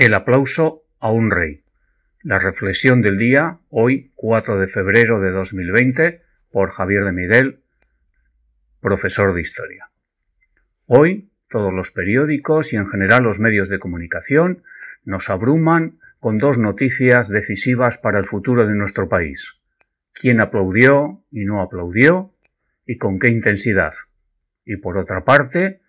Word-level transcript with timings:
El 0.00 0.14
aplauso 0.14 0.86
a 0.98 1.12
un 1.12 1.30
rey. 1.30 1.62
La 2.22 2.38
reflexión 2.38 3.02
del 3.02 3.18
día, 3.18 3.58
hoy 3.68 4.12
4 4.14 4.58
de 4.58 4.66
febrero 4.66 5.20
de 5.20 5.30
2020, 5.30 6.22
por 6.50 6.70
Javier 6.70 7.04
de 7.04 7.12
Miguel, 7.12 7.60
profesor 8.80 9.34
de 9.34 9.42
historia. 9.42 9.90
Hoy 10.86 11.30
todos 11.50 11.70
los 11.74 11.90
periódicos 11.90 12.72
y 12.72 12.76
en 12.76 12.86
general 12.86 13.24
los 13.24 13.40
medios 13.40 13.68
de 13.68 13.78
comunicación 13.78 14.62
nos 15.04 15.28
abruman 15.28 15.98
con 16.18 16.38
dos 16.38 16.56
noticias 16.56 17.28
decisivas 17.28 17.98
para 17.98 18.18
el 18.18 18.24
futuro 18.24 18.66
de 18.66 18.74
nuestro 18.74 19.10
país. 19.10 19.52
¿Quién 20.14 20.40
aplaudió 20.40 21.22
y 21.30 21.44
no 21.44 21.60
aplaudió? 21.60 22.34
¿Y 22.86 22.96
con 22.96 23.18
qué 23.18 23.28
intensidad? 23.28 23.92
Y 24.64 24.76
por 24.76 24.96
otra 24.96 25.26
parte, 25.26 25.82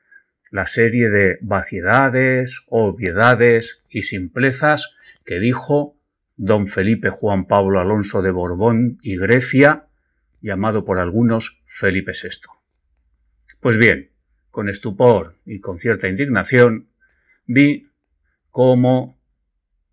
la 0.51 0.67
serie 0.67 1.09
de 1.09 1.37
vaciedades, 1.41 2.61
obviedades 2.67 3.81
y 3.89 4.03
simplezas 4.03 4.95
que 5.25 5.39
dijo 5.39 5.97
don 6.35 6.67
Felipe 6.67 7.09
Juan 7.09 7.47
Pablo 7.47 7.79
Alonso 7.79 8.21
de 8.21 8.31
Borbón 8.31 8.99
y 9.01 9.17
Grecia, 9.17 9.87
llamado 10.41 10.83
por 10.83 10.99
algunos 10.99 11.61
Felipe 11.65 12.11
VI. 12.11 12.49
Pues 13.61 13.77
bien, 13.77 14.11
con 14.49 14.67
estupor 14.67 15.37
y 15.45 15.61
con 15.61 15.77
cierta 15.77 16.09
indignación, 16.09 16.89
vi 17.45 17.87
cómo 18.49 19.17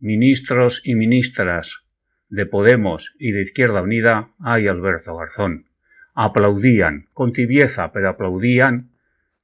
ministros 0.01 0.81
y 0.85 0.97
ministras 0.97 1.85
de 2.29 2.47
Podemos 2.47 3.15
y 3.19 3.31
de 3.31 3.43
Izquierda 3.43 3.83
Unida, 3.83 4.33
ay 4.41 4.67
Alberto 4.67 5.17
Garzón, 5.17 5.69
aplaudían, 6.15 7.09
con 7.13 7.33
tibieza, 7.33 7.93
pero 7.93 8.09
aplaudían 8.09 8.91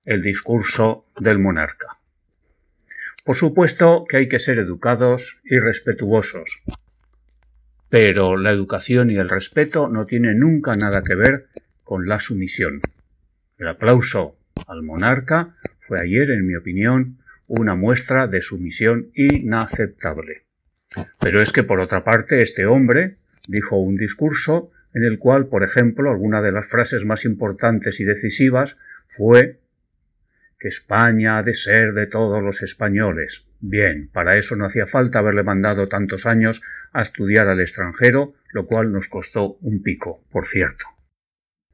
el 0.04 0.22
discurso 0.22 1.06
del 1.18 1.38
monarca. 1.38 1.98
Por 3.24 3.36
supuesto 3.36 4.04
que 4.08 4.18
hay 4.18 4.28
que 4.28 4.38
ser 4.38 4.58
educados 4.58 5.38
y 5.44 5.58
respetuosos, 5.58 6.62
pero 7.88 8.36
la 8.36 8.50
educación 8.50 9.10
y 9.10 9.16
el 9.16 9.28
respeto 9.28 9.88
no 9.88 10.04
tienen 10.04 10.40
nunca 10.40 10.76
nada 10.76 11.02
que 11.02 11.14
ver 11.14 11.46
con 11.84 12.06
la 12.06 12.18
sumisión. 12.18 12.80
El 13.56 13.68
aplauso 13.68 14.36
al 14.66 14.82
monarca 14.82 15.54
fue 15.86 16.00
ayer, 16.02 16.30
en 16.30 16.46
mi 16.46 16.54
opinión, 16.54 17.18
una 17.46 17.74
muestra 17.74 18.26
de 18.26 18.42
sumisión 18.42 19.10
inaceptable. 19.14 20.44
Pero 21.20 21.40
es 21.40 21.52
que, 21.52 21.62
por 21.62 21.80
otra 21.80 22.04
parte, 22.04 22.42
este 22.42 22.66
hombre 22.66 23.16
dijo 23.48 23.76
un 23.76 23.96
discurso 23.96 24.70
en 24.92 25.04
el 25.04 25.18
cual, 25.18 25.46
por 25.46 25.62
ejemplo, 25.62 26.10
alguna 26.10 26.40
de 26.40 26.52
las 26.52 26.66
frases 26.66 27.04
más 27.04 27.24
importantes 27.24 28.00
y 28.00 28.04
decisivas 28.04 28.78
fue 29.08 29.60
España 30.68 31.38
ha 31.38 31.42
de 31.42 31.54
ser 31.54 31.92
de 31.92 32.06
todos 32.06 32.42
los 32.42 32.62
españoles. 32.62 33.46
Bien, 33.60 34.08
para 34.12 34.36
eso 34.36 34.56
no 34.56 34.64
hacía 34.64 34.86
falta 34.86 35.18
haberle 35.18 35.42
mandado 35.42 35.88
tantos 35.88 36.26
años 36.26 36.62
a 36.92 37.02
estudiar 37.02 37.48
al 37.48 37.60
extranjero, 37.60 38.34
lo 38.52 38.66
cual 38.66 38.92
nos 38.92 39.08
costó 39.08 39.58
un 39.60 39.82
pico, 39.82 40.24
por 40.30 40.46
cierto. 40.46 40.86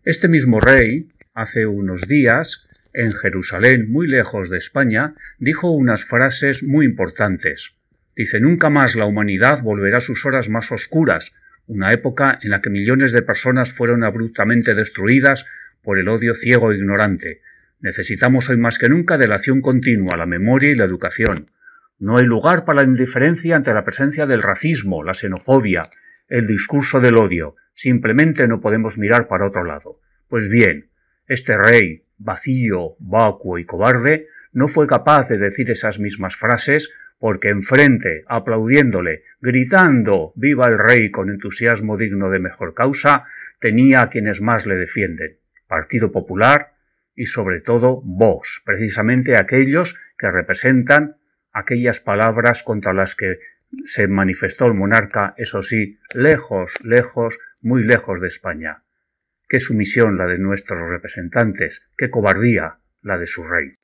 Este 0.03 0.29
mismo 0.29 0.61
rey, 0.61 1.09
hace 1.35 1.67
unos 1.67 2.09
días, 2.09 2.67
en 2.93 3.13
Jerusalén, 3.13 3.91
muy 3.91 4.09
lejos 4.09 4.51
de 4.51 4.59
España, 4.59 5.15
dijo 5.39 5.71
unas 5.71 6.05
frases 6.05 6.63
muy 6.63 6.87
importantes. 6.87 7.75
Dice 8.17 8.41
Nunca 8.41 8.71
más 8.71 8.97
la 8.97 9.07
humanidad 9.07 9.63
volverá 9.63 9.99
a 9.99 10.03
sus 10.03 10.27
horas 10.27 10.49
más 10.49 10.73
oscuras, 10.73 11.33
una 11.67 11.93
época 11.93 12.39
en 12.43 12.51
la 12.51 12.61
que 12.61 12.71
millones 12.71 13.13
de 13.13 13.23
personas 13.23 13.73
fueron 13.73 14.03
abruptamente 14.03 14.75
destruidas 14.75 15.47
por 15.83 15.99
el 15.99 16.09
odio 16.09 16.35
ciego 16.35 16.73
e 16.73 16.77
ignorante, 16.77 17.41
Necesitamos 17.81 18.51
hoy 18.51 18.59
más 18.59 18.79
que 18.79 18.89
nunca 18.89 19.17
de 19.17 19.27
la 19.27 19.37
acción 19.37 19.63
continua, 19.63 20.17
la 20.17 20.27
memoria 20.27 20.71
y 20.71 20.75
la 20.75 20.85
educación. 20.85 21.51
No 21.99 22.19
hay 22.19 22.27
lugar 22.27 22.65
para 22.65 22.83
la 22.83 22.89
indiferencia 22.89 23.57
ante 23.57 23.73
la 23.73 23.85
presencia 23.85 24.27
del 24.27 24.43
racismo, 24.43 25.03
la 25.03 25.15
xenofobia, 25.15 25.91
el 26.29 26.47
discurso 26.47 27.01
del 27.01 27.17
odio. 27.17 27.57
Simplemente 27.75 28.47
no 28.49 28.61
podemos 28.61 28.99
mirar 28.99 29.29
para 29.29 29.47
otro 29.47 29.65
lado. 29.65 30.01
Pues 30.29 30.49
bien, 30.49 30.91
este 31.27 31.57
rey, 31.57 32.05
vacío, 32.19 32.97
vacuo 32.99 33.59
y 33.59 33.65
cobarde, 33.65 34.29
no 34.53 34.69
fue 34.69 34.87
capaz 34.87 35.29
de 35.29 35.39
decir 35.39 35.71
esas 35.71 35.99
mismas 35.99 36.37
frases 36.37 36.93
porque 37.19 37.51
enfrente, 37.51 38.25
aplaudiéndole, 38.29 39.25
gritando 39.41 40.33
Viva 40.37 40.67
el 40.67 40.79
rey 40.79 41.11
con 41.11 41.31
entusiasmo 41.31 41.97
digno 41.97 42.31
de 42.31 42.41
mejor 42.41 42.75
causa, 42.75 43.25
tenía 43.61 44.03
a 44.03 44.09
quienes 44.09 44.41
más 44.41 44.67
le 44.67 44.77
defienden. 44.77 45.39
Partido 45.69 46.13
Popular, 46.13 46.70
y 47.21 47.27
sobre 47.27 47.61
todo 47.61 48.01
vos, 48.03 48.63
precisamente 48.65 49.37
aquellos 49.37 49.95
que 50.17 50.31
representan 50.31 51.19
aquellas 51.53 52.01
palabras 52.01 52.63
contra 52.63 52.95
las 52.95 53.15
que 53.15 53.41
se 53.85 54.09
manifestó 54.09 54.65
el 54.65 54.73
monarca, 54.73 55.35
eso 55.37 55.63
sí, 55.63 55.99
lejos, 56.15 56.83
lejos, 56.83 57.39
muy 57.61 57.85
lejos 57.85 58.23
de 58.23 58.29
España. 58.29 58.85
Qué 59.51 59.61
sumisión 59.61 60.17
la 60.17 60.25
de 60.25 60.39
nuestros 60.39 60.81
representantes, 60.89 61.83
qué 61.99 62.09
cobardía 62.09 62.79
la 63.03 63.19
de 63.19 63.27
su 63.27 63.45
rey. 63.45 63.75